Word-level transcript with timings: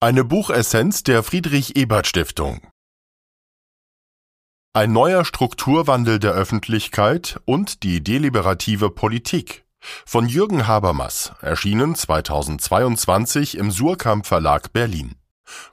Eine 0.00 0.24
Buchessenz 0.24 1.02
der 1.02 1.22
Friedrich 1.22 1.76
Ebert 1.76 2.06
Stiftung. 2.06 2.60
Ein 4.72 4.92
neuer 4.92 5.24
Strukturwandel 5.24 6.18
der 6.18 6.32
Öffentlichkeit 6.32 7.40
und 7.44 7.82
die 7.82 8.02
deliberative 8.02 8.90
Politik 8.90 9.64
von 10.06 10.28
Jürgen 10.28 10.66
Habermas, 10.66 11.32
erschienen 11.40 11.94
2022 11.94 13.56
im 13.56 13.70
Surkamp 13.70 14.26
Verlag 14.26 14.72
Berlin. 14.72 15.14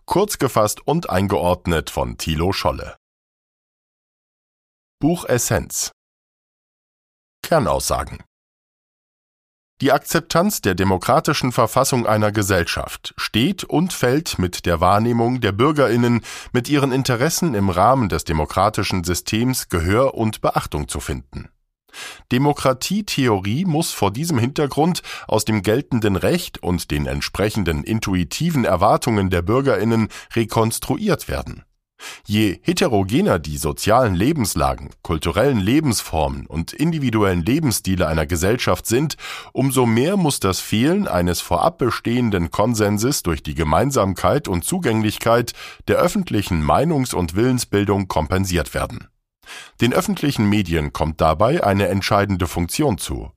Kurz 0.05 0.37
gefasst 0.37 0.85
und 0.85 1.09
eingeordnet 1.09 1.89
von 1.89 2.17
Thilo 2.17 2.53
Scholle. 2.53 2.97
Buchessenz 4.99 5.91
Kernaussagen 7.41 8.23
die 9.81 9.91
Akzeptanz 9.91 10.61
der 10.61 10.75
demokratischen 10.75 11.51
Verfassung 11.51 12.05
einer 12.05 12.31
Gesellschaft 12.31 13.15
steht 13.17 13.63
und 13.63 13.93
fällt 13.93 14.37
mit 14.37 14.67
der 14.67 14.79
Wahrnehmung 14.79 15.41
der 15.41 15.51
Bürgerinnen, 15.51 16.21
mit 16.53 16.69
ihren 16.69 16.91
Interessen 16.91 17.55
im 17.55 17.69
Rahmen 17.69 18.07
des 18.07 18.23
demokratischen 18.23 19.03
Systems 19.03 19.69
Gehör 19.69 20.13
und 20.13 20.41
Beachtung 20.41 20.87
zu 20.87 20.99
finden. 20.99 21.49
Demokratietheorie 22.31 23.65
muss 23.65 23.91
vor 23.91 24.11
diesem 24.11 24.37
Hintergrund 24.37 25.01
aus 25.27 25.45
dem 25.45 25.61
geltenden 25.63 26.15
Recht 26.15 26.61
und 26.63 26.91
den 26.91 27.07
entsprechenden 27.07 27.83
intuitiven 27.83 28.63
Erwartungen 28.63 29.29
der 29.29 29.41
Bürgerinnen 29.41 30.07
rekonstruiert 30.33 31.27
werden 31.27 31.65
Je 32.25 32.59
heterogener 32.61 33.39
die 33.39 33.57
sozialen 33.57 34.15
Lebenslagen, 34.15 34.89
kulturellen 35.01 35.59
Lebensformen 35.59 36.45
und 36.45 36.73
individuellen 36.73 37.43
Lebensstile 37.43 38.07
einer 38.07 38.25
Gesellschaft 38.25 38.85
sind, 38.85 39.17
umso 39.53 39.85
mehr 39.85 40.17
muss 40.17 40.39
das 40.39 40.59
Fehlen 40.59 41.07
eines 41.07 41.41
vorab 41.41 41.77
bestehenden 41.77 42.51
Konsenses 42.51 43.23
durch 43.23 43.43
die 43.43 43.55
Gemeinsamkeit 43.55 44.47
und 44.47 44.63
Zugänglichkeit 44.63 45.53
der 45.87 45.97
öffentlichen 45.97 46.63
Meinungs- 46.63 47.13
und 47.13 47.35
Willensbildung 47.35 48.07
kompensiert 48.07 48.73
werden. 48.73 49.07
Den 49.81 49.93
öffentlichen 49.93 50.47
Medien 50.47 50.93
kommt 50.93 51.19
dabei 51.19 51.63
eine 51.63 51.87
entscheidende 51.87 52.47
Funktion 52.47 52.97
zu 52.97 53.31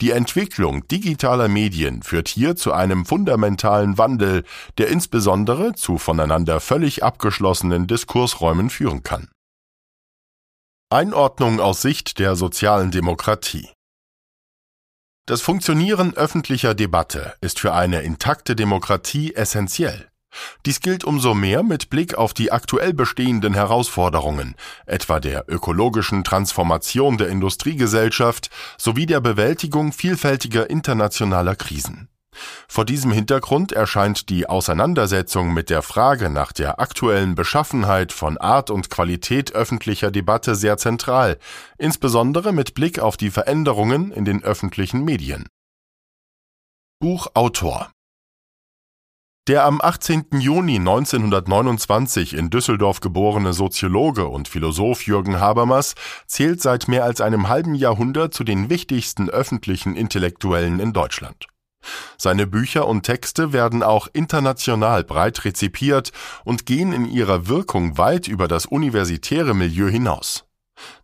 die 0.00 0.10
Entwicklung 0.10 0.86
digitaler 0.88 1.48
Medien 1.48 2.02
führt 2.02 2.28
hier 2.28 2.56
zu 2.56 2.72
einem 2.72 3.06
fundamentalen 3.06 3.98
Wandel, 3.98 4.44
der 4.78 4.88
insbesondere 4.88 5.74
zu 5.74 5.98
voneinander 5.98 6.60
völlig 6.60 7.02
abgeschlossenen 7.02 7.86
Diskursräumen 7.86 8.70
führen 8.70 9.02
kann. 9.02 9.28
Einordnung 10.90 11.58
aus 11.58 11.82
Sicht 11.82 12.18
der 12.20 12.36
sozialen 12.36 12.92
Demokratie 12.92 13.68
Das 15.26 15.42
Funktionieren 15.42 16.14
öffentlicher 16.14 16.74
Debatte 16.74 17.34
ist 17.40 17.58
für 17.58 17.74
eine 17.74 18.02
intakte 18.02 18.54
Demokratie 18.54 19.34
essentiell. 19.34 20.08
Dies 20.64 20.80
gilt 20.80 21.04
umso 21.04 21.34
mehr 21.34 21.62
mit 21.62 21.90
Blick 21.90 22.14
auf 22.14 22.34
die 22.34 22.52
aktuell 22.52 22.92
bestehenden 22.92 23.54
Herausforderungen, 23.54 24.54
etwa 24.86 25.20
der 25.20 25.44
ökologischen 25.48 26.24
Transformation 26.24 27.18
der 27.18 27.28
Industriegesellschaft 27.28 28.50
sowie 28.78 29.06
der 29.06 29.20
Bewältigung 29.20 29.92
vielfältiger 29.92 30.68
internationaler 30.70 31.56
Krisen. 31.56 32.08
Vor 32.68 32.84
diesem 32.84 33.12
Hintergrund 33.12 33.72
erscheint 33.72 34.28
die 34.28 34.48
Auseinandersetzung 34.48 35.54
mit 35.54 35.70
der 35.70 35.82
Frage 35.82 36.30
nach 36.30 36.52
der 36.52 36.80
aktuellen 36.80 37.34
Beschaffenheit 37.34 38.12
von 38.12 38.38
Art 38.38 38.70
und 38.70 38.90
Qualität 38.90 39.52
öffentlicher 39.52 40.10
Debatte 40.10 40.54
sehr 40.54 40.76
zentral, 40.76 41.38
insbesondere 41.78 42.52
mit 42.52 42.74
Blick 42.74 42.98
auf 42.98 43.16
die 43.16 43.30
Veränderungen 43.30 44.10
in 44.10 44.24
den 44.24 44.42
öffentlichen 44.42 45.04
Medien. 45.04 45.46
Buchautor 46.98 47.90
der 49.46 49.64
am 49.64 49.80
18. 49.80 50.26
Juni 50.32 50.76
1929 50.76 52.34
in 52.34 52.50
Düsseldorf 52.50 53.00
geborene 53.00 53.52
Soziologe 53.52 54.26
und 54.26 54.48
Philosoph 54.48 55.06
Jürgen 55.06 55.38
Habermas 55.38 55.94
zählt 56.26 56.60
seit 56.60 56.88
mehr 56.88 57.04
als 57.04 57.20
einem 57.20 57.48
halben 57.48 57.74
Jahrhundert 57.74 58.34
zu 58.34 58.42
den 58.42 58.70
wichtigsten 58.70 59.30
öffentlichen 59.30 59.94
Intellektuellen 59.94 60.80
in 60.80 60.92
Deutschland. 60.92 61.46
Seine 62.18 62.48
Bücher 62.48 62.88
und 62.88 63.04
Texte 63.04 63.52
werden 63.52 63.84
auch 63.84 64.08
international 64.12 65.04
breit 65.04 65.44
rezipiert 65.44 66.10
und 66.44 66.66
gehen 66.66 66.92
in 66.92 67.06
ihrer 67.06 67.46
Wirkung 67.46 67.96
weit 67.98 68.26
über 68.26 68.48
das 68.48 68.66
universitäre 68.66 69.54
Milieu 69.54 69.88
hinaus. 69.88 70.45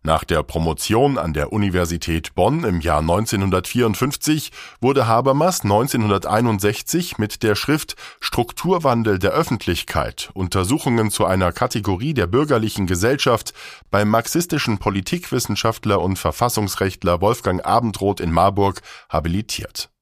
Nach 0.03 0.23
der 0.23 0.43
Promotion 0.43 1.17
an 1.17 1.33
der 1.33 1.53
Universität 1.53 2.35
Bonn 2.35 2.63
im 2.63 2.81
Jahr 2.81 2.99
1954 2.99 4.51
wurde 4.81 5.07
Habermas 5.07 5.63
1961 5.63 7.17
mit 7.17 7.41
der 7.43 7.55
Schrift 7.55 7.95
Strukturwandel 8.19 9.19
der 9.19 9.31
Öffentlichkeit 9.31 10.29
Untersuchungen 10.33 11.09
zu 11.09 11.25
einer 11.25 11.51
Kategorie 11.51 12.13
der 12.13 12.27
bürgerlichen 12.27 12.85
Gesellschaft 12.85 13.53
beim 13.91 14.09
marxistischen 14.09 14.77
Politikwissenschaftler 14.77 16.01
und 16.01 16.19
Verfassungsrechtler 16.19 17.21
Wolfgang 17.21 17.65
Abendroth 17.65 18.19
in 18.19 18.31
Marburg 18.31 18.81
habilitiert 19.09 19.92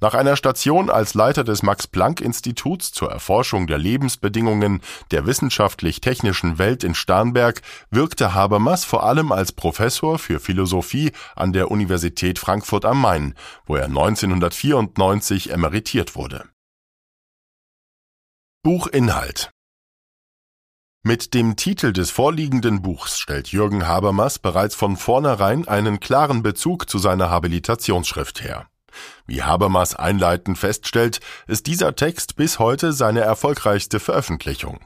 nach 0.00 0.14
einer 0.14 0.36
Station 0.36 0.90
als 0.90 1.14
Leiter 1.14 1.44
des 1.44 1.62
Max-Planck-Instituts 1.62 2.92
zur 2.92 3.10
Erforschung 3.10 3.66
der 3.66 3.78
Lebensbedingungen 3.78 4.80
der 5.10 5.26
wissenschaftlich-technischen 5.26 6.58
Welt 6.58 6.84
in 6.84 6.94
Starnberg 6.94 7.62
wirkte 7.90 8.34
Habermas 8.34 8.84
vor 8.84 9.04
allem 9.04 9.32
als 9.32 9.52
Professor 9.52 10.18
für 10.18 10.40
Philosophie 10.40 11.12
an 11.36 11.52
der 11.52 11.70
Universität 11.70 12.38
Frankfurt 12.38 12.84
am 12.84 13.00
Main, 13.00 13.34
wo 13.66 13.76
er 13.76 13.86
1994 13.86 15.50
emeritiert 15.50 16.16
wurde. 16.16 16.44
Buchinhalt 18.62 19.50
mit 21.04 21.34
dem 21.34 21.56
Titel 21.56 21.92
des 21.92 22.12
vorliegenden 22.12 22.80
Buchs 22.80 23.18
stellt 23.18 23.48
Jürgen 23.48 23.88
Habermas 23.88 24.38
bereits 24.38 24.76
von 24.76 24.96
vornherein 24.96 25.66
einen 25.66 25.98
klaren 25.98 26.44
Bezug 26.44 26.88
zu 26.88 26.98
seiner 26.98 27.28
Habilitationsschrift 27.28 28.44
her. 28.44 28.68
Wie 29.26 29.42
Habermas 29.42 29.94
einleitend 29.94 30.58
feststellt, 30.58 31.20
ist 31.46 31.66
dieser 31.66 31.94
Text 31.96 32.36
bis 32.36 32.58
heute 32.58 32.92
seine 32.92 33.20
erfolgreichste 33.20 34.00
Veröffentlichung. 34.00 34.80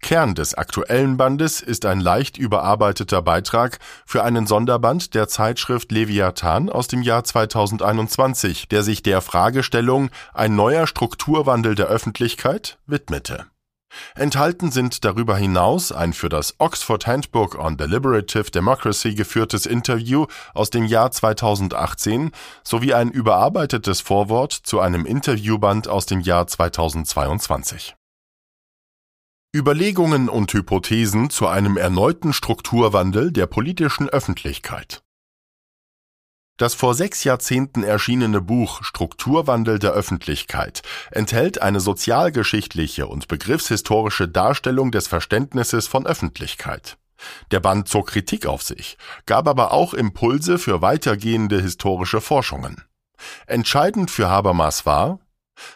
Kern 0.00 0.34
des 0.34 0.54
aktuellen 0.54 1.16
Bandes 1.16 1.60
ist 1.60 1.84
ein 1.84 2.00
leicht 2.00 2.36
überarbeiteter 2.36 3.22
Beitrag 3.22 3.78
für 4.06 4.22
einen 4.22 4.46
Sonderband 4.46 5.14
der 5.14 5.28
Zeitschrift 5.28 5.90
Leviathan 5.90 6.70
aus 6.70 6.88
dem 6.88 7.02
Jahr 7.02 7.24
2021, 7.24 8.68
der 8.68 8.82
sich 8.82 9.02
der 9.02 9.20
Fragestellung 9.20 10.10
ein 10.32 10.54
neuer 10.54 10.86
Strukturwandel 10.86 11.74
der 11.74 11.86
Öffentlichkeit 11.86 12.78
widmete 12.86 13.46
Enthalten 14.14 14.70
sind 14.70 15.04
darüber 15.04 15.36
hinaus 15.36 15.92
ein 15.92 16.12
für 16.12 16.28
das 16.28 16.54
Oxford 16.58 17.06
Handbook 17.06 17.58
on 17.58 17.76
Deliberative 17.76 18.50
Democracy 18.50 19.14
geführtes 19.14 19.66
Interview 19.66 20.26
aus 20.54 20.70
dem 20.70 20.84
Jahr 20.84 21.10
2018 21.10 22.32
sowie 22.62 22.94
ein 22.94 23.10
überarbeitetes 23.10 24.00
Vorwort 24.00 24.52
zu 24.52 24.80
einem 24.80 25.06
Interviewband 25.06 25.88
aus 25.88 26.06
dem 26.06 26.20
Jahr 26.20 26.46
2022. 26.46 27.94
Überlegungen 29.54 30.28
und 30.28 30.52
Hypothesen 30.52 31.30
zu 31.30 31.46
einem 31.46 31.76
erneuten 31.76 32.32
Strukturwandel 32.32 33.30
der 33.30 33.46
politischen 33.46 34.08
Öffentlichkeit 34.08 35.03
das 36.56 36.74
vor 36.74 36.94
sechs 36.94 37.24
Jahrzehnten 37.24 37.82
erschienene 37.82 38.40
Buch 38.40 38.84
Strukturwandel 38.84 39.78
der 39.78 39.92
Öffentlichkeit 39.92 40.82
enthält 41.10 41.60
eine 41.60 41.80
sozialgeschichtliche 41.80 43.06
und 43.06 43.26
begriffshistorische 43.28 44.28
Darstellung 44.28 44.92
des 44.92 45.08
Verständnisses 45.08 45.88
von 45.88 46.06
Öffentlichkeit. 46.06 46.96
Der 47.50 47.60
Band 47.60 47.88
zog 47.88 48.08
Kritik 48.08 48.46
auf 48.46 48.62
sich, 48.62 48.98
gab 49.26 49.48
aber 49.48 49.72
auch 49.72 49.94
Impulse 49.94 50.58
für 50.58 50.82
weitergehende 50.82 51.60
historische 51.60 52.20
Forschungen. 52.20 52.84
Entscheidend 53.46 54.10
für 54.10 54.28
Habermas 54.28 54.86
war, 54.86 55.20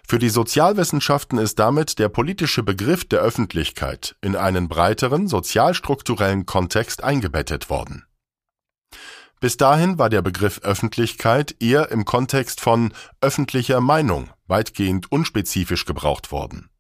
für 0.06 0.19
die 0.19 0.28
Sozialwissenschaften 0.28 1.38
ist 1.38 1.58
damit 1.58 1.98
der 2.00 2.08
politische 2.08 2.64
Begriff 2.64 3.08
der 3.08 3.20
Öffentlichkeit 3.20 4.16
in 4.20 4.34
einen 4.34 4.69
breiteren 4.69 5.28
sozialstrukturellen 5.28 6.46
Kontext 6.46 7.04
eingebettet 7.04 7.70
worden 7.70 8.07
bis 9.40 9.56
dahin 9.56 9.99
war 9.99 10.11
der 10.11 10.23
Begriff 10.23 10.61
Öffentlichkeit 10.62 11.56
eher 11.61 11.90
im 11.90 12.05
Kontext 12.05 12.61
von 12.61 12.93
öffentlicher 13.20 13.81
Meinung 13.81 14.31
weitgehend 14.46 15.12
unspezifisch 15.12 15.85
gebraucht 15.85 16.32
worden. 16.32 16.70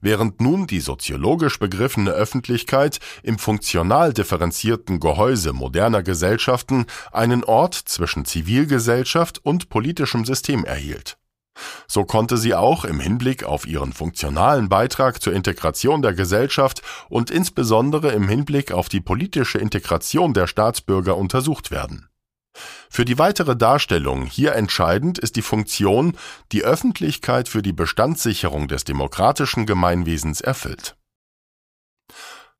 Während 0.00 0.40
nun 0.40 0.66
die 0.66 0.80
soziologisch 0.80 1.58
begriffene 1.58 2.10
Öffentlichkeit 2.10 2.98
im 3.22 3.38
funktional 3.38 4.12
differenzierten 4.12 5.00
Gehäuse 5.00 5.52
moderner 5.52 6.02
Gesellschaften 6.02 6.86
einen 7.12 7.44
Ort 7.44 7.74
zwischen 7.74 8.24
Zivilgesellschaft 8.24 9.44
und 9.44 9.68
politischem 9.68 10.24
System 10.24 10.64
erhielt. 10.64 11.18
So 11.86 12.04
konnte 12.04 12.36
sie 12.36 12.54
auch 12.54 12.84
im 12.84 13.00
Hinblick 13.00 13.44
auf 13.44 13.66
ihren 13.66 13.92
funktionalen 13.92 14.68
Beitrag 14.68 15.22
zur 15.22 15.32
Integration 15.32 16.02
der 16.02 16.14
Gesellschaft 16.14 16.82
und 17.08 17.30
insbesondere 17.30 18.12
im 18.12 18.28
Hinblick 18.28 18.72
auf 18.72 18.88
die 18.88 19.00
politische 19.00 19.58
Integration 19.58 20.34
der 20.34 20.46
Staatsbürger 20.46 21.16
untersucht 21.16 21.70
werden 21.70 22.08
Für 22.90 23.04
die 23.04 23.18
weitere 23.18 23.56
Darstellung 23.56 24.26
hier 24.26 24.54
entscheidend 24.54 25.18
ist 25.18 25.36
die 25.36 25.42
Funktion, 25.42 26.16
die 26.52 26.64
Öffentlichkeit 26.64 27.48
für 27.48 27.62
die 27.62 27.72
Bestandssicherung 27.72 28.68
des 28.68 28.84
demokratischen 28.84 29.66
Gemeinwesens 29.66 30.40
erfüllt. 30.40 30.96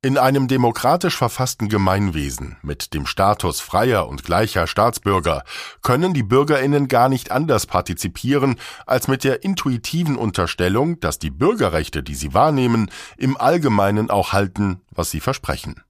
In 0.02 0.18
einem 0.18 0.46
demokratisch 0.46 1.16
verfassten 1.16 1.68
Gemeinwesen 1.68 2.58
mit 2.62 2.92
dem 2.92 3.06
Status 3.06 3.60
freier 3.60 4.06
und 4.08 4.24
gleicher 4.24 4.66
Staatsbürger 4.66 5.42
können 5.82 6.12
die 6.12 6.22
Bürgerinnen 6.22 6.86
gar 6.86 7.08
nicht 7.08 7.30
anders 7.32 7.66
partizipieren 7.66 8.56
als 8.86 9.08
mit 9.08 9.24
der 9.24 9.42
intuitiven 9.42 10.16
Unterstellung, 10.16 11.00
dass 11.00 11.18
die 11.18 11.30
Bürgerrechte, 11.30 12.02
die 12.02 12.14
sie 12.14 12.34
wahrnehmen, 12.34 12.90
im 13.16 13.36
Allgemeinen 13.36 14.10
auch 14.10 14.32
halten, 14.32 14.82
was 14.90 15.10
sie 15.10 15.20
versprechen. 15.20 15.82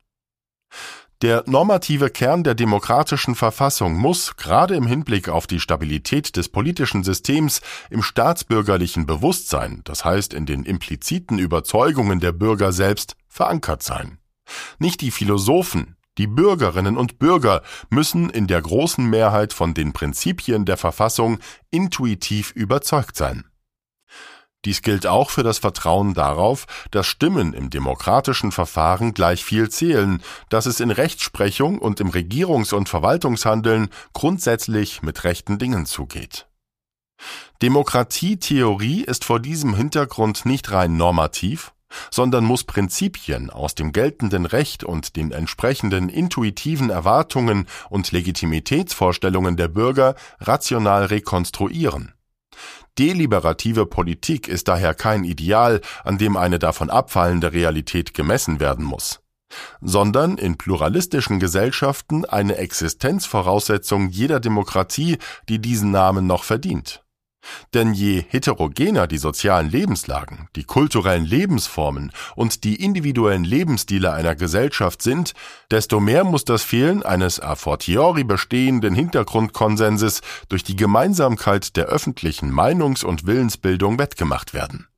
Der 1.22 1.44
normative 1.46 2.10
Kern 2.10 2.44
der 2.44 2.54
demokratischen 2.54 3.34
Verfassung 3.34 3.96
muss, 3.96 4.36
gerade 4.36 4.76
im 4.76 4.86
Hinblick 4.86 5.30
auf 5.30 5.46
die 5.46 5.60
Stabilität 5.60 6.36
des 6.36 6.50
politischen 6.50 7.04
Systems, 7.04 7.62
im 7.88 8.02
staatsbürgerlichen 8.02 9.06
Bewusstsein, 9.06 9.80
das 9.84 10.04
heißt 10.04 10.34
in 10.34 10.44
den 10.44 10.64
impliziten 10.64 11.38
Überzeugungen 11.38 12.20
der 12.20 12.32
Bürger 12.32 12.70
selbst, 12.70 13.16
verankert 13.36 13.82
sein. 13.82 14.18
Nicht 14.78 15.00
die 15.02 15.10
Philosophen, 15.10 15.96
die 16.18 16.26
Bürgerinnen 16.26 16.96
und 16.96 17.18
Bürger 17.18 17.62
müssen 17.90 18.30
in 18.30 18.46
der 18.46 18.62
großen 18.62 19.04
Mehrheit 19.04 19.52
von 19.52 19.74
den 19.74 19.92
Prinzipien 19.92 20.64
der 20.64 20.78
Verfassung 20.78 21.38
intuitiv 21.70 22.52
überzeugt 22.52 23.16
sein. 23.16 23.44
Dies 24.64 24.82
gilt 24.82 25.06
auch 25.06 25.30
für 25.30 25.42
das 25.42 25.58
Vertrauen 25.58 26.14
darauf, 26.14 26.66
dass 26.90 27.06
Stimmen 27.06 27.52
im 27.52 27.70
demokratischen 27.70 28.50
Verfahren 28.50 29.14
gleich 29.14 29.44
viel 29.44 29.68
zählen, 29.68 30.22
dass 30.48 30.66
es 30.66 30.80
in 30.80 30.90
Rechtsprechung 30.90 31.78
und 31.78 32.00
im 32.00 32.10
Regierungs- 32.10 32.74
und 32.74 32.88
Verwaltungshandeln 32.88 33.90
grundsätzlich 34.12 35.02
mit 35.02 35.22
rechten 35.22 35.58
Dingen 35.58 35.86
zugeht. 35.86 36.48
Demokratietheorie 37.62 39.04
ist 39.04 39.24
vor 39.24 39.38
diesem 39.38 39.74
Hintergrund 39.74 40.46
nicht 40.46 40.72
rein 40.72 40.96
normativ, 40.96 41.72
sondern 42.10 42.44
muss 42.44 42.64
Prinzipien 42.64 43.50
aus 43.50 43.74
dem 43.74 43.92
geltenden 43.92 44.46
Recht 44.46 44.84
und 44.84 45.16
den 45.16 45.32
entsprechenden 45.32 46.08
intuitiven 46.08 46.90
Erwartungen 46.90 47.66
und 47.90 48.12
Legitimitätsvorstellungen 48.12 49.56
der 49.56 49.68
Bürger 49.68 50.14
rational 50.40 51.06
rekonstruieren. 51.06 52.14
Deliberative 52.98 53.86
Politik 53.86 54.48
ist 54.48 54.68
daher 54.68 54.94
kein 54.94 55.24
Ideal, 55.24 55.82
an 56.02 56.16
dem 56.16 56.36
eine 56.36 56.58
davon 56.58 56.88
abfallende 56.88 57.52
Realität 57.52 58.14
gemessen 58.14 58.58
werden 58.58 58.84
muss, 58.84 59.20
sondern 59.82 60.38
in 60.38 60.56
pluralistischen 60.56 61.38
Gesellschaften 61.38 62.24
eine 62.24 62.56
Existenzvoraussetzung 62.56 64.08
jeder 64.08 64.40
Demokratie, 64.40 65.18
die 65.48 65.60
diesen 65.60 65.90
Namen 65.90 66.26
noch 66.26 66.44
verdient. 66.44 67.05
Denn 67.74 67.92
je 67.92 68.24
heterogener 68.28 69.06
die 69.06 69.18
sozialen 69.18 69.70
Lebenslagen, 69.70 70.48
die 70.56 70.64
kulturellen 70.64 71.24
Lebensformen 71.24 72.12
und 72.34 72.64
die 72.64 72.82
individuellen 72.82 73.44
Lebensstile 73.44 74.12
einer 74.12 74.34
Gesellschaft 74.34 75.02
sind, 75.02 75.32
desto 75.70 76.00
mehr 76.00 76.24
muss 76.24 76.44
das 76.44 76.62
Fehlen 76.62 77.02
eines 77.02 77.40
a 77.40 77.54
fortiori 77.54 78.24
bestehenden 78.24 78.94
Hintergrundkonsenses 78.94 80.20
durch 80.48 80.64
die 80.64 80.76
Gemeinsamkeit 80.76 81.76
der 81.76 81.86
öffentlichen 81.86 82.52
Meinungs- 82.52 83.04
und 83.04 83.26
Willensbildung 83.26 83.98
wettgemacht 83.98 84.54
werden. 84.54 84.88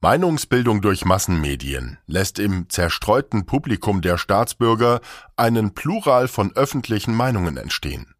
Meinungsbildung 0.00 0.80
durch 0.80 1.04
Massenmedien 1.04 1.98
lässt 2.06 2.38
im 2.38 2.68
zerstreuten 2.68 3.46
Publikum 3.46 4.00
der 4.00 4.16
Staatsbürger 4.16 5.00
einen 5.36 5.74
Plural 5.74 6.28
von 6.28 6.54
öffentlichen 6.54 7.14
Meinungen 7.14 7.56
entstehen. 7.56 8.14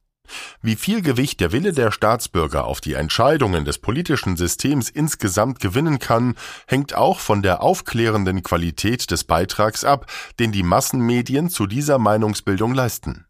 Wie 0.63 0.77
viel 0.77 1.03
Gewicht 1.03 1.41
der 1.41 1.53
Wille 1.53 1.73
der 1.73 1.91
Staatsbürger 1.91 2.65
auf 2.65 2.81
die 2.81 2.95
Entscheidungen 2.95 3.65
des 3.65 3.79
politischen 3.79 4.37
Systems 4.37 4.91
insgesamt 4.91 5.61
gewinnen 5.61 5.99
kann, 5.99 6.35
hängt 6.67 6.95
auch 6.95 7.21
von 7.21 7.43
der 7.43 7.63
aufklärenden 7.63 8.43
Qualität 8.43 9.11
des 9.11 9.25
Beitrags 9.25 9.85
ab, 9.85 10.07
den 10.39 10.53
die 10.53 10.63
Massenmedien 10.63 11.49
zu 11.49 11.67
dieser 11.67 11.99
Meinungsbildung 11.99 12.75
leisten. 12.75 13.27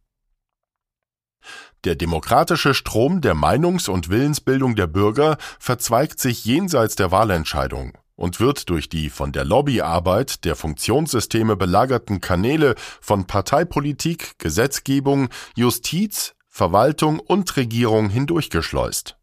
Der 1.84 1.94
demokratische 1.94 2.74
Strom 2.74 3.20
der 3.20 3.34
Meinungs- 3.34 3.88
und 3.88 4.08
Willensbildung 4.08 4.74
der 4.74 4.88
Bürger 4.88 5.38
verzweigt 5.60 6.18
sich 6.18 6.44
jenseits 6.44 6.96
der 6.96 7.12
Wahlentscheidung 7.12 7.96
und 8.16 8.40
wird 8.40 8.68
durch 8.68 8.88
die 8.88 9.10
von 9.10 9.30
der 9.30 9.44
Lobbyarbeit 9.44 10.44
der 10.44 10.56
Funktionssysteme 10.56 11.56
belagerten 11.56 12.20
Kanäle 12.20 12.74
von 13.00 13.26
Parteipolitik, 13.26 14.38
Gesetzgebung, 14.38 15.28
Justiz, 15.54 16.34
Verwaltung 16.58 17.20
und 17.20 17.56
Regierung 17.56 18.10
hindurchgeschleust. 18.10 19.16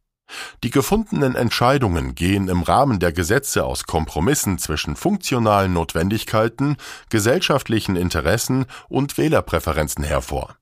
Die 0.64 0.70
gefundenen 0.70 1.36
Entscheidungen 1.36 2.16
gehen 2.16 2.48
im 2.48 2.64
Rahmen 2.64 3.00
der 3.00 3.12
Gesetze 3.12 3.66
aus 3.66 3.84
Kompromissen 3.84 4.58
zwischen 4.58 4.96
funktionalen 4.96 5.74
Notwendigkeiten, 5.74 6.78
gesellschaftlichen 7.10 7.98
Interessen 7.98 8.66
und 8.88 9.18
Wählerpräferenzen 9.18 10.06
hervor. 10.06 10.56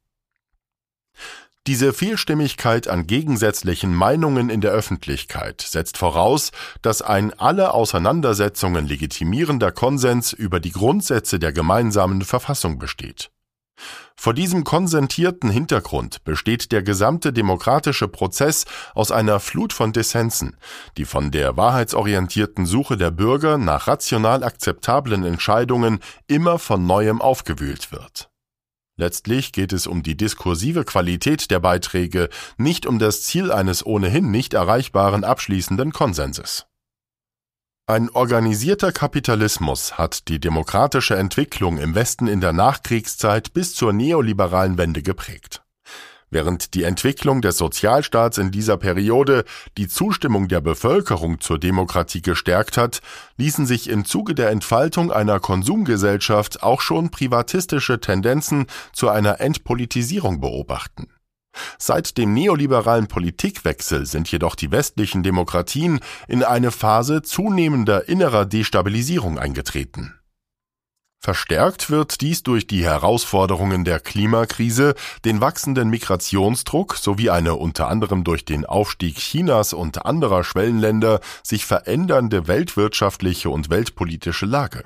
Diese 1.68 1.94
Vielstimmigkeit 1.94 2.88
an 2.88 3.06
gegensätzlichen 3.06 3.94
Meinungen 3.94 4.50
in 4.50 4.60
der 4.60 4.72
Öffentlichkeit 4.72 5.62
setzt 5.62 6.00
voraus, 6.00 6.52
dass 6.82 7.04
ein 7.04 7.40
alle 7.40 7.76
Auseinandersetzungen 7.76 8.88
legitimierender 8.88 9.72
Konsens 9.72 10.34
über 10.34 10.60
die 10.60 10.72
Grundsätze 10.72 11.38
der 11.38 11.54
gemeinsamen 11.54 12.24
Verfassung 12.24 12.80
besteht. 12.80 13.30
Vor 14.16 14.34
diesem 14.34 14.64
konsentierten 14.64 15.50
Hintergrund 15.50 16.24
besteht 16.24 16.72
der 16.72 16.82
gesamte 16.82 17.34
demokratische 17.34 18.08
Prozess 18.08 18.66
aus 18.94 19.12
einer 19.12 19.40
Flut 19.40 19.74
von 19.74 19.92
Dissensen, 19.92 20.56
die 20.98 21.06
von 21.06 21.32
der 21.32 21.58
wahrheitsorientierten 21.58 22.66
Suche 22.66 22.96
der 22.96 23.12
Bürger 23.12 23.58
nach 23.58 23.88
rational 23.88 24.44
akzeptablen 24.44 25.26
Entscheidungen 25.26 26.00
immer 26.28 26.58
von 26.58 26.86
neuem 26.86 27.22
aufgewühlt 27.22 27.92
wird. 27.92 28.30
Letztlich 28.96 29.52
geht 29.52 29.74
es 29.74 29.88
um 29.88 30.04
die 30.04 30.16
diskursive 30.16 30.86
Qualität 30.86 31.50
der 31.50 31.60
Beiträge, 31.60 32.30
nicht 32.58 32.86
um 32.86 33.00
das 33.00 33.24
Ziel 33.24 33.52
eines 33.52 33.86
ohnehin 33.86 34.30
nicht 34.30 34.54
erreichbaren 34.54 35.24
abschließenden 35.24 35.92
Konsenses. 35.92 36.68
Ein 37.86 38.10
organisierter 38.10 38.94
Kapitalismus 38.94 39.98
hat 39.98 40.30
die 40.30 40.40
demokratische 40.40 41.18
Entwicklung 41.18 41.78
im 41.78 41.96
Westen 41.96 42.28
in 42.28 42.40
der 42.40 42.54
Nachkriegszeit 42.54 43.52
bis 43.52 43.76
zur 43.76 43.92
neoliberalen 43.92 44.78
Wende 44.78 45.02
geprägt. 45.02 45.64
Während 46.30 46.76
die 46.76 46.84
Entwicklung 46.84 47.42
des 47.42 47.58
Sozialstaats 47.58 48.38
in 48.38 48.52
dieser 48.52 48.78
Periode 48.78 49.44
die 49.78 49.90
Zustimmung 49.90 50.48
der 50.48 50.62
Bevölkerung 50.62 51.42
zur 51.42 51.60
Demokratie 51.60 52.22
gestärkt 52.22 52.78
hat, 52.78 53.02
ließen 53.36 53.66
sich 53.66 53.90
im 53.90 54.06
Zuge 54.06 54.34
der 54.34 54.52
Entfaltung 54.52 55.12
einer 55.12 55.42
Konsumgesellschaft 55.42 56.64
auch 56.64 56.80
schon 56.80 57.12
privatistische 57.12 58.00
Tendenzen 58.00 58.68
zu 58.94 59.10
einer 59.10 59.42
Entpolitisierung 59.42 60.40
beobachten. 60.40 61.10
Seit 61.78 62.18
dem 62.18 62.34
neoliberalen 62.34 63.08
Politikwechsel 63.08 64.06
sind 64.06 64.32
jedoch 64.32 64.56
die 64.56 64.72
westlichen 64.72 65.24
Demokratien 65.24 66.00
in 66.28 66.44
eine 66.44 66.72
Phase 66.72 67.22
zunehmender 67.22 68.08
innerer 68.08 68.46
Destabilisierung 68.46 69.38
eingetreten. 69.40 70.14
Verstärkt 71.26 71.90
wird 71.90 72.20
dies 72.20 72.44
durch 72.44 72.68
die 72.68 72.84
Herausforderungen 72.84 73.86
der 73.86 74.02
Klimakrise, 74.02 74.94
den 75.24 75.40
wachsenden 75.40 75.90
Migrationsdruck 75.90 76.98
sowie 76.98 77.30
eine 77.30 77.56
unter 77.56 77.88
anderem 77.88 78.26
durch 78.26 78.44
den 78.44 78.66
Aufstieg 78.66 79.16
Chinas 79.16 79.72
und 79.72 80.06
anderer 80.06 80.44
Schwellenländer 80.44 81.22
sich 81.42 81.66
verändernde 81.66 82.50
weltwirtschaftliche 82.50 83.50
und 83.50 83.70
weltpolitische 83.70 84.46
Lage. 84.46 84.84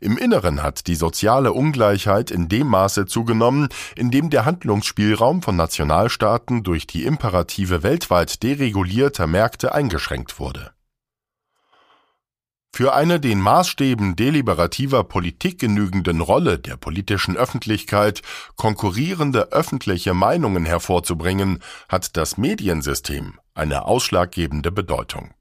Im 0.00 0.18
Inneren 0.18 0.62
hat 0.62 0.86
die 0.86 0.94
soziale 0.94 1.52
Ungleichheit 1.52 2.30
in 2.30 2.48
dem 2.48 2.66
Maße 2.66 3.06
zugenommen, 3.06 3.68
in 3.96 4.10
dem 4.10 4.30
der 4.30 4.44
Handlungsspielraum 4.44 5.42
von 5.42 5.56
Nationalstaaten 5.56 6.62
durch 6.62 6.86
die 6.86 7.04
Imperative 7.04 7.82
weltweit 7.82 8.42
deregulierter 8.42 9.26
Märkte 9.26 9.74
eingeschränkt 9.74 10.38
wurde. 10.38 10.72
Für 12.74 12.94
eine 12.94 13.20
den 13.20 13.38
Maßstäben 13.38 14.16
deliberativer 14.16 15.04
Politik 15.04 15.58
genügenden 15.58 16.22
Rolle 16.22 16.58
der 16.58 16.78
politischen 16.78 17.36
Öffentlichkeit 17.36 18.22
konkurrierende 18.56 19.52
öffentliche 19.52 20.14
Meinungen 20.14 20.64
hervorzubringen, 20.64 21.58
hat 21.90 22.16
das 22.16 22.38
Mediensystem 22.38 23.38
eine 23.52 23.84
ausschlaggebende 23.84 24.72
Bedeutung. 24.72 25.34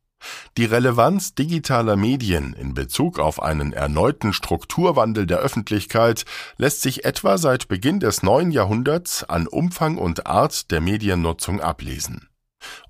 Die 0.58 0.66
Relevanz 0.66 1.36
digitaler 1.36 1.96
Medien 1.96 2.54
in 2.54 2.74
Bezug 2.74 3.20
auf 3.20 3.42
einen 3.42 3.74
erneuten 3.74 4.34
Strukturwandel 4.34 5.25
der 5.25 5.40
Öffentlichkeit 5.40 6.25
lässt 6.58 6.82
sich 6.82 7.06
etwa 7.06 7.38
seit 7.38 7.68
Beginn 7.68 8.00
des 8.00 8.24
neuen 8.24 8.51
Jahrhunderts 8.51 9.24
an 9.24 9.48
Umfang 9.48 9.98
und 9.98 10.28
Art 10.28 10.72
der 10.72 10.82
Mediennutzung 10.82 11.62
ablesen. 11.62 12.28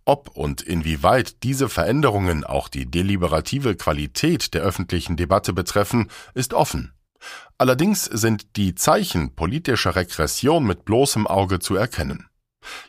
Ob 0.06 0.30
und 0.36 0.62
inwieweit 0.62 1.44
diese 1.44 1.70
Veränderungen 1.70 2.44
auch 2.44 2.68
die 2.68 2.90
deliberative 2.90 3.76
Qualität 3.76 4.54
der 4.54 4.64
öffentlichen 4.64 5.16
Debatte 5.16 5.54
betreffen, 5.54 6.10
ist 6.34 6.54
offen. 6.54 6.94
Allerdings 7.58 8.06
sind 8.06 8.56
die 8.56 8.74
Zeichen 8.76 9.36
politischer 9.36 9.96
Regression 9.96 10.66
mit 10.66 10.86
bloßem 10.86 11.28
Auge 11.28 11.60
zu 11.60 11.76
erkennen. 11.76 12.28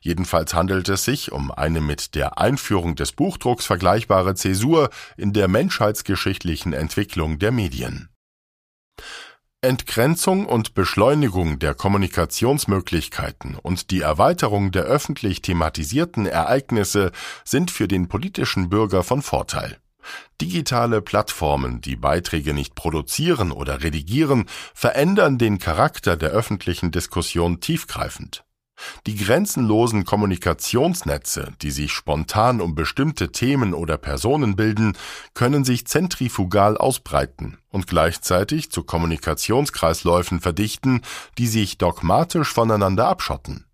Jedenfalls 0.01 0.55
handelt 0.55 0.89
es 0.89 1.05
sich 1.05 1.33
um 1.33 1.51
eine 1.51 1.81
mit 1.81 2.15
der 2.15 2.39
Einführung 2.39 2.95
des 2.95 3.13
Buchdrucks 3.13 3.67
vergleichbare 3.67 4.35
Zäsur 4.35 4.91
in 5.17 5.33
der 5.33 5.49
menschheitsgeschichtlichen 5.49 6.73
Entwicklung 6.73 7.39
der 7.39 7.53
Medien. 7.53 8.09
Entgrenzung 9.65 10.47
und 10.47 10.75
Beschleunigung 10.75 11.61
der 11.61 11.75
Kommunikationsmöglichkeiten 11.75 13.55
und 13.55 13.93
die 13.93 14.01
Erweiterung 14.01 14.73
der 14.73 14.83
öffentlich 14.83 15.41
thematisierten 15.41 16.27
Ereignisse 16.27 17.13
sind 17.45 17.71
für 17.71 17.87
den 17.87 18.09
politischen 18.09 18.71
Bürger 18.71 19.05
von 19.05 19.23
Vorteil. 19.23 19.79
Digitale 20.41 21.01
Plattformen, 21.01 21.81
die 21.81 21.95
Beiträge 21.95 22.55
nicht 22.55 22.75
produzieren 22.75 23.53
oder 23.53 23.85
redigieren, 23.85 24.47
verändern 24.75 25.39
den 25.39 25.61
Charakter 25.61 26.17
der 26.17 26.31
öffentlichen 26.31 26.91
Diskussion 26.91 27.61
tiefgreifend. 27.61 28.45
Die 29.07 29.17
grenzenlosen 29.17 30.05
Kommunikationsnetze, 30.05 31.53
die 31.63 31.71
sich 31.71 31.93
spontan 31.93 32.61
um 32.61 32.75
bestimmte 32.75 33.33
Themen 33.33 33.75
oder 33.75 33.99
Personen 33.99 34.57
bilden, 34.57 34.97
können 35.35 35.65
sich 35.65 35.87
zentrifugal 35.87 36.77
ausbreiten 36.77 37.59
und 37.71 37.87
gleichzeitig 37.87 38.71
zu 38.71 38.83
Kommunikationskreisläufen 38.83 40.41
verdichten, 40.41 41.03
die 41.39 41.47
sich 41.47 41.79
dogmatisch 41.79 42.53
voneinander 42.53 43.09
abschotten 43.09 43.67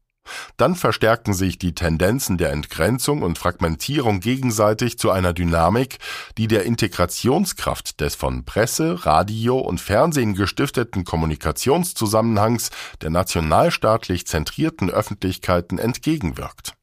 dann 0.56 0.74
verstärken 0.74 1.34
sich 1.34 1.58
die 1.58 1.74
Tendenzen 1.74 2.38
der 2.38 2.52
Entgrenzung 2.52 3.22
und 3.22 3.38
Fragmentierung 3.38 4.20
gegenseitig 4.20 4.98
zu 4.98 5.10
einer 5.10 5.32
Dynamik, 5.32 5.98
die 6.36 6.48
der 6.48 6.64
Integrationskraft 6.64 8.00
des 8.00 8.14
von 8.14 8.44
Presse, 8.44 9.06
Radio 9.06 9.58
und 9.58 9.80
Fernsehen 9.80 10.34
gestifteten 10.34 11.04
Kommunikationszusammenhangs 11.04 12.70
der 13.00 13.10
nationalstaatlich 13.10 14.26
zentrierten 14.26 14.90
Öffentlichkeiten 14.90 15.78
entgegenwirkt. 15.78 16.74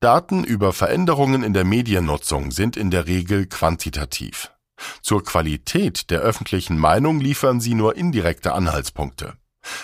Daten 0.00 0.44
über 0.44 0.72
Veränderungen 0.72 1.42
in 1.42 1.52
der 1.52 1.64
Mediennutzung 1.64 2.52
sind 2.52 2.76
in 2.76 2.90
der 2.90 3.06
Regel 3.06 3.46
quantitativ. 3.46 4.50
Zur 5.02 5.22
Qualität 5.22 6.10
der 6.10 6.20
öffentlichen 6.20 6.78
Meinung 6.78 7.20
liefern 7.20 7.60
sie 7.60 7.74
nur 7.74 7.96
indirekte 7.96 8.54
Anhaltspunkte. 8.54 9.34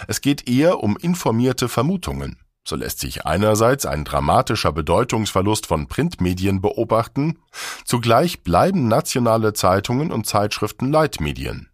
Es 0.09 0.21
geht 0.21 0.49
eher 0.49 0.83
um 0.83 0.97
informierte 0.97 1.69
Vermutungen. 1.69 2.38
So 2.65 2.75
lässt 2.75 2.99
sich 2.99 3.25
einerseits 3.25 3.87
ein 3.87 4.05
dramatischer 4.05 4.73
Bedeutungsverlust 4.73 5.67
von 5.67 5.87
Printmedien 5.87 6.61
beobachten, 6.61 7.38
zugleich 7.85 8.43
bleiben 8.43 8.88
nationale 8.88 9.53
Zeitungen 9.53 10.11
und 10.11 10.26
Zeitschriften 10.26 10.91
Leitmedien. 10.91 11.69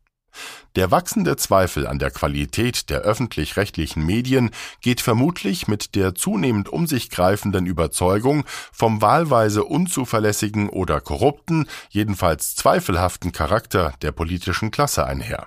Der 0.76 0.90
wachsende 0.90 1.36
Zweifel 1.36 1.86
an 1.86 1.98
der 1.98 2.10
Qualität 2.10 2.90
der 2.90 3.00
öffentlich-rechtlichen 3.00 4.04
Medien 4.04 4.50
geht 4.80 5.00
vermutlich 5.00 5.68
mit 5.68 5.94
der 5.94 6.14
zunehmend 6.14 6.68
um 6.68 6.86
sich 6.86 7.10
greifenden 7.10 7.66
Überzeugung 7.66 8.44
vom 8.72 9.02
wahlweise 9.02 9.64
unzuverlässigen 9.64 10.68
oder 10.68 11.00
korrupten, 11.00 11.66
jedenfalls 11.90 12.54
zweifelhaften 12.54 13.32
Charakter 13.32 13.94
der 14.02 14.12
politischen 14.12 14.70
Klasse 14.70 15.06
einher 15.06 15.46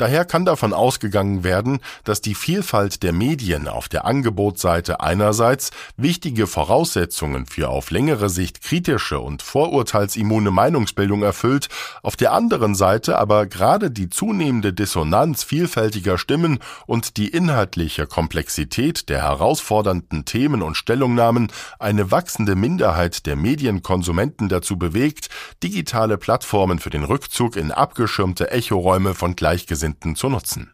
Daher 0.00 0.24
kann 0.24 0.46
davon 0.46 0.72
ausgegangen 0.72 1.44
werden, 1.44 1.80
dass 2.04 2.22
die 2.22 2.34
Vielfalt 2.34 3.02
der 3.02 3.12
Medien 3.12 3.68
auf 3.68 3.86
der 3.86 4.06
Angebotsseite 4.06 5.00
einerseits 5.00 5.72
wichtige 5.98 6.46
Voraussetzungen 6.46 7.44
für 7.44 7.68
auf 7.68 7.90
längere 7.90 8.30
Sicht 8.30 8.62
kritische 8.62 9.20
und 9.20 9.42
vorurteilsimmune 9.42 10.52
Meinungsbildung 10.52 11.22
erfüllt, 11.22 11.68
auf 12.02 12.16
der 12.16 12.32
anderen 12.32 12.74
Seite 12.74 13.18
aber 13.18 13.44
gerade 13.44 13.90
die 13.90 14.08
zunehmende 14.08 14.72
Dissonanz 14.72 15.44
vielfältiger 15.44 16.16
Stimmen 16.16 16.60
und 16.86 17.18
die 17.18 17.28
inhaltliche 17.28 18.06
Komplexität 18.06 19.10
der 19.10 19.20
herausfordernden 19.20 20.24
Themen 20.24 20.62
und 20.62 20.78
Stellungnahmen 20.78 21.52
eine 21.78 22.10
wachsende 22.10 22.54
Minderheit 22.54 23.26
der 23.26 23.36
Medienkonsumenten 23.36 24.48
dazu 24.48 24.78
bewegt, 24.78 25.28
digitale 25.62 26.16
Plattformen 26.16 26.78
für 26.78 26.88
den 26.88 27.04
Rückzug 27.04 27.56
in 27.56 27.70
abgeschirmte 27.70 28.50
Echoräume 28.50 29.14
von 29.14 29.36
Gleichgesinnten 29.36 29.89
Konsumenten 29.90 30.16
zu 30.16 30.28
nutzen. 30.28 30.72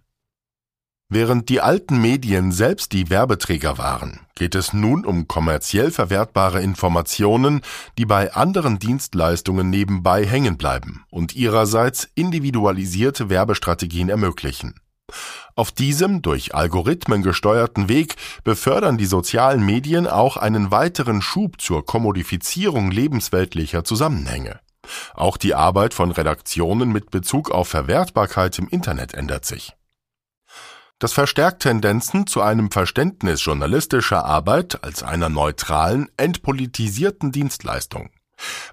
Während 1.08 1.48
die 1.48 1.60
alten 1.60 2.00
Medien 2.00 2.50
selbst 2.50 2.92
die 2.92 3.10
Werbeträger 3.10 3.78
waren, 3.78 4.20
geht 4.34 4.56
es 4.56 4.72
nun 4.72 5.06
um 5.06 5.28
kommerziell 5.28 5.92
verwertbare 5.92 6.60
Informationen, 6.60 7.60
die 7.96 8.06
bei 8.06 8.34
anderen 8.34 8.80
Dienstleistungen 8.80 9.70
nebenbei 9.70 10.26
hängen 10.26 10.56
bleiben 10.56 11.04
und 11.10 11.36
ihrerseits 11.36 12.08
individualisierte 12.16 13.30
Werbestrategien 13.30 14.08
ermöglichen. 14.08 14.74
Auf 15.54 15.70
diesem 15.70 16.22
durch 16.22 16.56
Algorithmen 16.56 17.22
gesteuerten 17.22 17.88
Weg 17.88 18.16
befördern 18.42 18.98
die 18.98 19.06
sozialen 19.06 19.64
Medien 19.64 20.08
auch 20.08 20.36
einen 20.36 20.72
weiteren 20.72 21.22
Schub 21.22 21.60
zur 21.60 21.86
Kommodifizierung 21.86 22.90
lebensweltlicher 22.90 23.84
Zusammenhänge. 23.84 24.58
Auch 25.14 25.36
die 25.36 25.54
Arbeit 25.54 25.94
von 25.94 26.10
Redaktionen 26.10 26.90
mit 26.90 27.10
Bezug 27.10 27.50
auf 27.50 27.68
Verwertbarkeit 27.68 28.58
im 28.58 28.68
Internet 28.68 29.14
ändert 29.14 29.44
sich. 29.44 29.76
Das 30.98 31.12
verstärkt 31.12 31.62
Tendenzen 31.62 32.26
zu 32.26 32.40
einem 32.40 32.70
Verständnis 32.70 33.44
journalistischer 33.44 34.24
Arbeit 34.24 34.82
als 34.82 35.02
einer 35.02 35.28
neutralen, 35.28 36.08
entpolitisierten 36.16 37.32
Dienstleistung. 37.32 38.10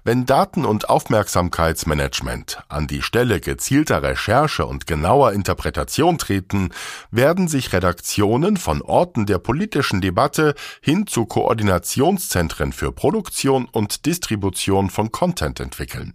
Wenn 0.04 0.26
Daten- 0.26 0.66
und 0.66 0.90
Aufmerksamkeitsmanagement 0.90 2.62
an 2.68 2.86
die 2.86 3.00
Stelle 3.00 3.40
gezielter 3.40 4.02
Recherche 4.02 4.66
und 4.66 4.86
genauer 4.86 5.32
Interpretation 5.32 6.18
treten, 6.18 6.70
werden 7.10 7.48
sich 7.48 7.72
Redaktionen 7.72 8.58
von 8.58 8.82
Orten 8.82 9.24
der 9.24 9.38
politischen 9.38 10.02
Debatte 10.02 10.54
hin 10.82 11.06
zu 11.06 11.24
Koordinationszentren 11.24 12.72
für 12.72 12.92
Produktion 12.92 13.66
und 13.70 14.04
Distribution 14.04 14.90
von 14.90 15.10
Content 15.10 15.58
entwickeln 15.60 16.14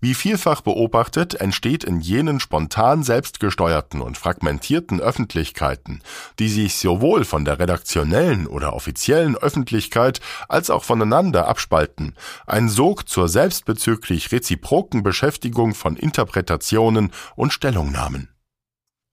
wie 0.00 0.14
vielfach 0.14 0.60
beobachtet, 0.60 1.34
entsteht 1.34 1.84
in 1.84 2.00
jenen 2.00 2.40
spontan 2.40 3.02
selbstgesteuerten 3.02 4.00
und 4.00 4.18
fragmentierten 4.18 5.00
Öffentlichkeiten, 5.00 6.02
die 6.38 6.48
sich 6.48 6.76
sowohl 6.76 7.24
von 7.24 7.44
der 7.44 7.58
redaktionellen 7.58 8.46
oder 8.46 8.72
offiziellen 8.72 9.36
Öffentlichkeit 9.36 10.20
als 10.48 10.70
auch 10.70 10.84
voneinander 10.84 11.48
abspalten, 11.48 12.14
ein 12.46 12.68
Sog 12.68 13.08
zur 13.08 13.28
selbstbezüglich 13.28 14.32
reziproken 14.32 15.02
Beschäftigung 15.02 15.74
von 15.74 15.96
Interpretationen 15.96 17.12
und 17.36 17.52
Stellungnahmen 17.52 18.28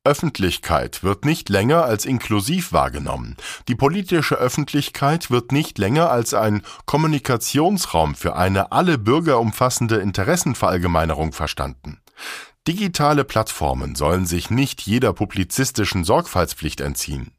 Öffentlichkeit 0.08 1.04
wird 1.04 1.26
nicht 1.26 1.50
länger 1.50 1.84
als 1.84 2.06
inklusiv 2.06 2.72
wahrgenommen. 2.72 3.36
Die 3.68 3.76
politische 3.76 4.36
Öffentlichkeit 4.36 5.30
wird 5.30 5.52
nicht 5.52 5.78
länger 5.78 6.10
als 6.10 6.34
ein 6.34 6.62
Kommunikationsraum 6.86 8.16
für 8.16 8.38
eine 8.38 8.72
alle 8.72 8.98
Bürger 8.98 9.42
umfassende 9.42 9.98
Interessenverallgemeinerung 9.98 11.34
verstanden. 11.34 12.00
Digitale 12.70 13.26
Plattformen 13.26 13.96
sollen 13.96 14.26
sich 14.26 14.50
nicht 14.50 14.82
jeder 14.82 15.12
publizistischen 15.12 16.06
Sorgfaltspflicht 16.06 16.80
entziehen. 16.80 17.32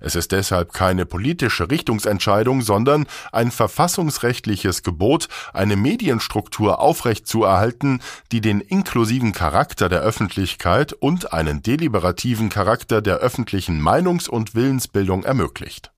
Es 0.00 0.14
ist 0.14 0.32
deshalb 0.32 0.72
keine 0.72 1.06
politische 1.06 1.70
Richtungsentscheidung, 1.70 2.62
sondern 2.62 3.06
ein 3.32 3.50
verfassungsrechtliches 3.50 4.82
Gebot, 4.82 5.28
eine 5.52 5.76
Medienstruktur 5.76 6.80
aufrechtzuerhalten, 6.80 8.02
die 8.32 8.40
den 8.40 8.60
inklusiven 8.60 9.32
Charakter 9.32 9.88
der 9.88 10.00
Öffentlichkeit 10.00 10.92
und 10.92 11.32
einen 11.32 11.62
deliberativen 11.62 12.48
Charakter 12.48 13.02
der 13.02 13.16
öffentlichen 13.16 13.80
Meinungs- 13.80 14.28
und 14.28 14.54
Willensbildung 14.54 15.24
ermöglicht. 15.24 15.92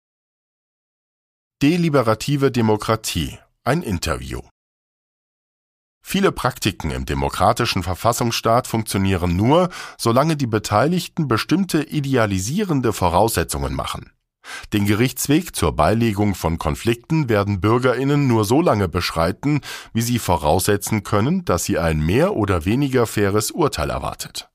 Deliberative 1.63 2.51
Demokratie 2.51 3.39
ein 3.65 3.83
Interview 3.83 4.41
Viele 6.03 6.33
Praktiken 6.33 6.91
im 6.91 7.07
demokratischen 7.07 7.83
Verfassungsstaat 7.83 8.67
funktionieren 8.67 9.37
nur, 9.37 9.71
solange 9.97 10.37
die 10.37 10.47
Beteiligten 10.47 11.29
bestimmte 11.29 11.83
idealisierende 11.83 12.93
Voraussetzungen 12.93 13.75
machen. 13.75 14.11
Den 14.73 14.87
Gerichtsweg 14.87 15.55
zur 15.55 15.73
Beilegung 15.77 16.35
von 16.35 16.59
Konflikten 16.59 17.29
werden 17.29 17.61
Bürgerinnen 17.61 18.27
nur 18.27 18.45
so 18.45 18.61
lange 18.61 18.89
beschreiten, 18.89 19.61
wie 19.93 20.03
sie 20.03 20.19
voraussetzen 20.19 21.05
können, 21.05 21.45
dass 21.45 21.65
sie 21.65 21.79
ein 21.79 22.05
mehr 22.05 22.35
oder 22.35 22.65
weniger 22.65 23.07
faires 23.07 23.53
Urteil 23.53 23.91
erwartet. 23.91 24.49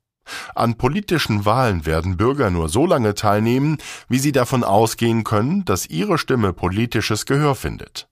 An 0.55 0.75
politischen 0.77 1.45
Wahlen 1.45 1.85
werden 1.85 2.17
Bürger 2.17 2.49
nur 2.49 2.67
so 2.67 2.85
lange 2.85 3.15
teilnehmen, 3.15 3.77
wie 4.09 4.19
sie 4.19 4.33
davon 4.33 4.65
ausgehen 4.65 5.23
können, 5.23 5.63
dass 5.63 5.87
ihre 5.87 6.17
Stimme 6.17 6.51
politisches 6.51 7.25
Gehör 7.25 7.55
findet. 7.55 8.09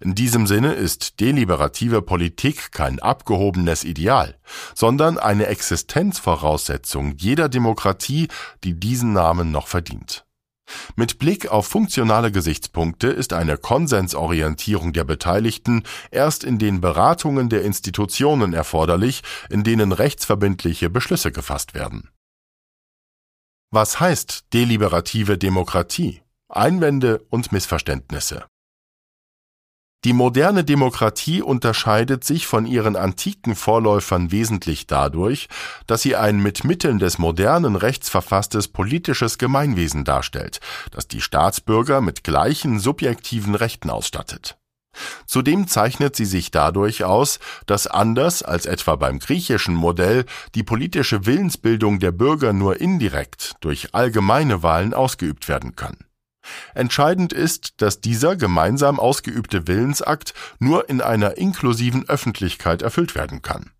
In 0.00 0.14
diesem 0.14 0.46
Sinne 0.46 0.74
ist 0.74 1.20
deliberative 1.20 2.02
Politik 2.02 2.72
kein 2.72 2.98
abgehobenes 3.00 3.84
Ideal, 3.84 4.36
sondern 4.74 5.18
eine 5.18 5.46
Existenzvoraussetzung 5.46 7.14
jeder 7.16 7.48
Demokratie, 7.48 8.28
die 8.64 8.78
diesen 8.78 9.12
Namen 9.12 9.50
noch 9.50 9.66
verdient. 9.66 10.24
Mit 10.96 11.18
Blick 11.18 11.48
auf 11.48 11.66
funktionale 11.66 12.30
Gesichtspunkte 12.30 13.08
ist 13.08 13.32
eine 13.32 13.56
Konsensorientierung 13.56 14.92
der 14.92 15.04
Beteiligten 15.04 15.82
erst 16.10 16.44
in 16.44 16.58
den 16.58 16.80
Beratungen 16.80 17.48
der 17.48 17.62
Institutionen 17.62 18.52
erforderlich, 18.52 19.22
in 19.50 19.64
denen 19.64 19.92
rechtsverbindliche 19.92 20.90
Beschlüsse 20.90 21.32
gefasst 21.32 21.74
werden. 21.74 22.10
Was 23.70 24.00
heißt 24.00 24.46
deliberative 24.52 25.36
Demokratie? 25.36 26.22
Einwände 26.48 27.26
und 27.28 27.52
Missverständnisse. 27.52 28.46
Die 30.04 30.12
moderne 30.12 30.62
Demokratie 30.62 31.42
unterscheidet 31.42 32.22
sich 32.22 32.46
von 32.46 32.66
ihren 32.66 32.94
antiken 32.94 33.56
Vorläufern 33.56 34.30
wesentlich 34.30 34.86
dadurch, 34.86 35.48
dass 35.88 36.02
sie 36.02 36.14
ein 36.14 36.40
mit 36.40 36.62
Mitteln 36.62 37.00
des 37.00 37.18
modernen 37.18 37.74
Rechts 37.74 38.08
verfasstes 38.08 38.68
politisches 38.68 39.38
Gemeinwesen 39.38 40.04
darstellt, 40.04 40.60
das 40.92 41.08
die 41.08 41.20
Staatsbürger 41.20 42.00
mit 42.00 42.22
gleichen 42.22 42.78
subjektiven 42.78 43.56
Rechten 43.56 43.90
ausstattet. 43.90 44.56
Zudem 45.26 45.66
zeichnet 45.66 46.14
sie 46.14 46.24
sich 46.24 46.52
dadurch 46.52 47.02
aus, 47.02 47.40
dass 47.66 47.88
anders 47.88 48.44
als 48.44 48.66
etwa 48.66 48.94
beim 48.94 49.18
griechischen 49.18 49.74
Modell 49.74 50.26
die 50.54 50.62
politische 50.62 51.26
Willensbildung 51.26 51.98
der 51.98 52.12
Bürger 52.12 52.52
nur 52.52 52.80
indirekt 52.80 53.54
durch 53.60 53.94
allgemeine 53.94 54.62
Wahlen 54.62 54.94
ausgeübt 54.94 55.48
werden 55.48 55.74
kann. 55.74 55.96
Entscheidend 56.74 57.32
ist, 57.32 57.80
dass 57.82 58.00
dieser 58.00 58.36
gemeinsam 58.36 59.00
ausgeübte 59.00 59.66
Willensakt 59.66 60.34
nur 60.58 60.88
in 60.88 61.00
einer 61.00 61.36
inklusiven 61.38 62.08
Öffentlichkeit 62.08 62.82
erfüllt 62.82 63.14
werden 63.14 63.42
kann. 63.42 63.72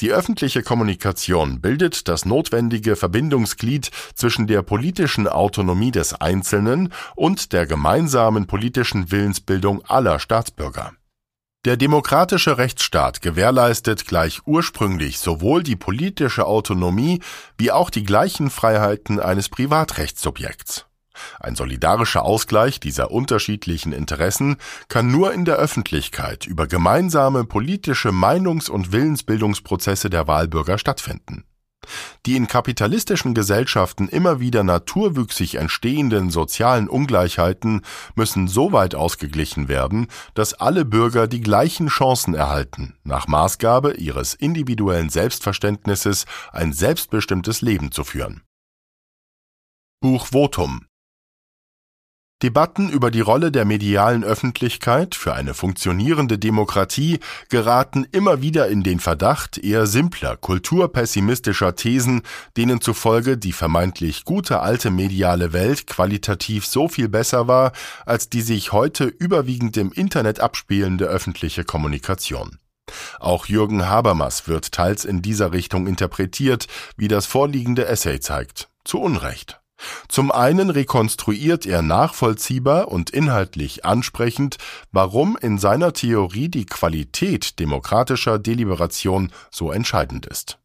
Die 0.00 0.12
öffentliche 0.12 0.62
Kommunikation 0.62 1.60
bildet 1.60 2.08
das 2.08 2.24
notwendige 2.24 2.96
Verbindungsglied 2.96 3.90
zwischen 4.14 4.46
der 4.46 4.62
politischen 4.62 5.28
Autonomie 5.28 5.92
des 5.92 6.14
Einzelnen 6.14 6.92
und 7.14 7.52
der 7.52 7.66
gemeinsamen 7.66 8.46
politischen 8.46 9.10
Willensbildung 9.10 9.84
aller 9.84 10.18
Staatsbürger. 10.18 10.92
Der 11.66 11.76
demokratische 11.76 12.56
Rechtsstaat 12.56 13.20
gewährleistet 13.20 14.06
gleich 14.06 14.40
ursprünglich 14.46 15.18
sowohl 15.18 15.62
die 15.62 15.76
politische 15.76 16.46
Autonomie 16.46 17.20
wie 17.58 17.70
auch 17.70 17.90
die 17.90 18.02
gleichen 18.02 18.48
Freiheiten 18.48 19.20
eines 19.20 19.50
Privatrechtssubjekts. 19.50 20.86
Ein 21.38 21.56
solidarischer 21.56 22.22
Ausgleich 22.22 22.80
dieser 22.80 23.10
unterschiedlichen 23.10 23.92
Interessen 23.92 24.56
kann 24.88 25.10
nur 25.10 25.32
in 25.32 25.44
der 25.44 25.56
Öffentlichkeit 25.56 26.46
über 26.46 26.66
gemeinsame 26.66 27.44
politische 27.44 28.10
Meinungs- 28.10 28.70
und 28.70 28.92
Willensbildungsprozesse 28.92 30.10
der 30.10 30.26
Wahlbürger 30.26 30.78
stattfinden. 30.78 31.44
Die 32.26 32.36
in 32.36 32.46
kapitalistischen 32.46 33.34
Gesellschaften 33.34 34.08
immer 34.08 34.40
wieder 34.40 34.62
naturwüchsig 34.62 35.54
entstehenden 35.54 36.30
sozialen 36.30 36.88
Ungleichheiten 36.88 37.82
müssen 38.14 38.48
so 38.48 38.72
weit 38.72 38.94
ausgeglichen 38.94 39.68
werden, 39.68 40.08
dass 40.34 40.54
alle 40.54 40.84
Bürger 40.84 41.26
die 41.26 41.40
gleichen 41.40 41.88
Chancen 41.88 42.34
erhalten, 42.34 42.96
nach 43.02 43.26
Maßgabe 43.28 43.94
ihres 43.94 44.34
individuellen 44.34 45.08
Selbstverständnisses 45.08 46.26
ein 46.52 46.72
selbstbestimmtes 46.72 47.62
Leben 47.62 47.92
zu 47.92 48.04
führen. 48.04 48.42
Buch 50.00 50.26
Votum 50.26 50.86
Debatten 52.42 52.88
über 52.88 53.10
die 53.10 53.20
Rolle 53.20 53.52
der 53.52 53.66
medialen 53.66 54.24
Öffentlichkeit 54.24 55.14
für 55.14 55.34
eine 55.34 55.52
funktionierende 55.52 56.38
Demokratie 56.38 57.20
geraten 57.50 58.06
immer 58.12 58.40
wieder 58.40 58.68
in 58.68 58.82
den 58.82 58.98
Verdacht 58.98 59.58
eher 59.58 59.86
simpler, 59.86 60.36
kulturpessimistischer 60.38 61.76
Thesen, 61.76 62.22
denen 62.56 62.80
zufolge 62.80 63.36
die 63.36 63.52
vermeintlich 63.52 64.24
gute 64.24 64.60
alte 64.60 64.90
mediale 64.90 65.52
Welt 65.52 65.86
qualitativ 65.86 66.64
so 66.64 66.88
viel 66.88 67.10
besser 67.10 67.46
war 67.46 67.72
als 68.06 68.30
die 68.30 68.42
sich 68.42 68.72
heute 68.72 69.04
überwiegend 69.04 69.76
im 69.76 69.92
Internet 69.92 70.40
abspielende 70.40 71.04
öffentliche 71.04 71.64
Kommunikation. 71.64 72.58
Auch 73.18 73.46
Jürgen 73.46 73.86
Habermas 73.86 74.48
wird 74.48 74.72
teils 74.72 75.04
in 75.04 75.22
dieser 75.22 75.52
Richtung 75.52 75.86
interpretiert, 75.86 76.66
wie 76.96 77.08
das 77.08 77.26
vorliegende 77.26 77.86
Essay 77.86 78.18
zeigt. 78.18 78.68
Zu 78.84 78.98
Unrecht. 79.00 79.59
Zum 80.08 80.30
einen 80.32 80.70
rekonstruiert 80.70 81.66
er 81.66 81.82
nachvollziehbar 81.82 82.88
und 82.88 83.10
inhaltlich 83.10 83.84
ansprechend, 83.84 84.58
warum 84.92 85.36
in 85.40 85.58
seiner 85.58 85.92
Theorie 85.92 86.48
die 86.48 86.66
Qualität 86.66 87.58
demokratischer 87.58 88.38
Deliberation 88.38 89.32
so 89.50 89.72
entscheidend 89.72 90.26
ist. 90.26 90.58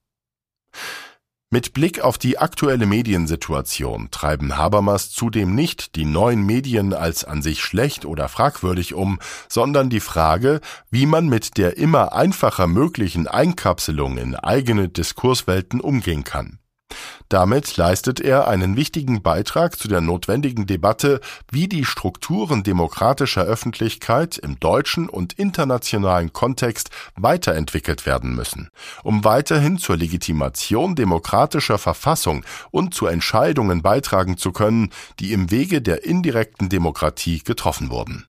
Mit 1.52 1.74
Blick 1.74 2.02
auf 2.02 2.18
die 2.18 2.40
aktuelle 2.40 2.86
Mediensituation 2.86 4.10
treiben 4.12 4.58
Habermas 4.58 5.12
zudem 5.12 5.54
nicht 5.54 5.96
die 5.96 6.04
neuen 6.04 6.44
Medien 6.46 6.92
als 6.92 7.24
an 7.24 7.42
sich 7.42 7.62
schlecht 7.62 8.04
oder 8.04 8.28
fragwürdig 8.28 8.94
um, 8.94 9.20
sondern 9.48 9.90
die 9.90 10.00
Frage, 10.00 10.60
wie 10.90 11.06
man 11.06 11.30
mit 11.30 11.58
der 11.58 11.78
immer 11.78 12.14
einfacher 12.14 12.68
möglichen 12.68 13.28
Einkapselung 13.28 14.18
in 14.18 14.36
eigene 14.36 14.90
Diskurswelten 14.90 15.80
umgehen 15.80 16.24
kann. 16.24 16.60
Damit 17.30 17.78
leistet 17.78 18.20
er 18.20 18.48
einen 18.48 18.76
wichtigen 18.76 19.22
Beitrag 19.22 19.78
zu 19.78 19.88
der 19.88 20.02
notwendigen 20.02 20.68
Debatte, 20.68 21.20
wie 21.52 21.68
die 21.68 21.86
Strukturen 21.86 22.64
demokratischer 22.64 23.44
Öffentlichkeit 23.44 24.38
im 24.38 24.60
deutschen 24.60 25.10
und 25.10 25.34
internationalen 25.34 26.34
Kontext 26.34 26.90
weiterentwickelt 27.16 28.06
werden 28.06 28.36
müssen, 28.36 28.70
um 29.04 29.24
weiterhin 29.24 29.78
zur 29.78 29.98
Legitimation 29.98 30.96
demokratischer 30.96 31.78
Verfassung 31.78 32.46
und 32.72 32.94
zu 32.94 33.08
Entscheidungen 33.08 33.82
beitragen 33.82 34.38
zu 34.38 34.52
können, 34.52 34.90
die 35.20 35.34
im 35.34 35.52
Wege 35.52 35.82
der 35.82 36.06
indirekten 36.06 36.70
Demokratie 36.70 37.40
getroffen 37.40 37.90
wurden. 37.90 38.26